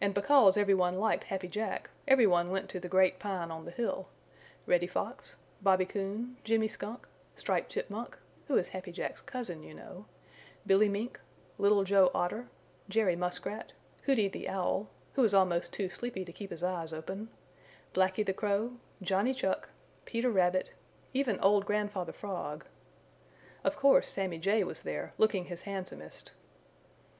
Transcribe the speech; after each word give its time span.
And 0.00 0.14
because 0.14 0.56
every 0.56 0.72
one 0.72 1.00
liked 1.00 1.24
Happy 1.24 1.48
Jack 1.48 1.90
every 2.06 2.28
one 2.28 2.52
went 2.52 2.68
to 2.70 2.78
the 2.78 2.86
Great 2.88 3.18
Pine 3.18 3.50
on 3.50 3.64
the 3.64 3.72
hill 3.72 4.06
Reddy 4.66 4.86
Fox, 4.86 5.34
Bobby 5.60 5.84
Coon, 5.84 6.36
Jimmy 6.44 6.68
Skunk 6.68 7.08
Striped 7.34 7.68
Chipmunk, 7.72 8.16
who 8.46 8.56
is 8.56 8.68
Happy 8.68 8.92
Jack's 8.92 9.20
cousin 9.20 9.64
you 9.64 9.74
know, 9.74 10.06
Billy 10.64 10.88
Mink, 10.88 11.18
Little 11.58 11.82
Joe 11.82 12.12
Otter, 12.14 12.46
Jerry 12.88 13.16
Muskrat, 13.16 13.72
Hooty 14.04 14.28
the 14.28 14.48
Owl, 14.48 14.88
who 15.14 15.22
was 15.22 15.34
almost 15.34 15.72
too 15.72 15.88
sleepy 15.88 16.24
to 16.24 16.32
keep 16.32 16.52
his 16.52 16.62
eyes 16.62 16.92
open, 16.92 17.28
Blacky 17.94 18.24
the 18.24 18.32
Crow, 18.32 18.74
Johnny 19.02 19.34
Chuck, 19.34 19.70
Peter 20.04 20.30
Rabbit, 20.30 20.70
even 21.12 21.40
old 21.40 21.66
Grandfather 21.66 22.12
Frog. 22.12 22.64
Of 23.64 23.74
course 23.74 24.06
Sammy 24.08 24.38
Jay 24.38 24.62
was 24.62 24.82
there, 24.82 25.14
looking 25.18 25.46
his 25.46 25.62
handsomest. 25.62 26.30